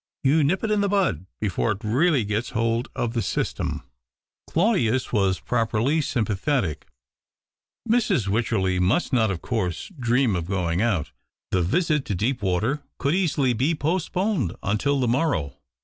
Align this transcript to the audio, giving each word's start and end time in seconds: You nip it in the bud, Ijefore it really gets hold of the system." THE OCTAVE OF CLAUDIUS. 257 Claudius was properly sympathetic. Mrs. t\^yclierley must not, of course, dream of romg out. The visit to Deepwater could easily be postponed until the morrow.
You 0.23 0.43
nip 0.43 0.63
it 0.63 0.71
in 0.71 0.81
the 0.81 0.89
bud, 0.89 1.27
Ijefore 1.43 1.73
it 1.75 1.83
really 1.83 2.25
gets 2.25 2.49
hold 2.57 2.87
of 2.95 3.13
the 3.13 3.21
system." 3.21 3.67
THE 3.67 3.73
OCTAVE 3.73 3.83
OF 3.83 4.53
CLAUDIUS. 4.53 5.03
257 5.03 5.13
Claudius 5.13 5.13
was 5.13 5.47
properly 5.47 6.01
sympathetic. 6.01 6.87
Mrs. 7.87 8.25
t\^yclierley 8.25 8.79
must 8.79 9.13
not, 9.13 9.29
of 9.29 9.43
course, 9.43 9.91
dream 9.99 10.35
of 10.35 10.45
romg 10.49 10.81
out. 10.81 11.11
The 11.51 11.61
visit 11.61 12.05
to 12.05 12.15
Deepwater 12.15 12.81
could 12.97 13.13
easily 13.13 13.53
be 13.53 13.75
postponed 13.75 14.55
until 14.63 14.99
the 14.99 15.07
morrow. 15.07 15.57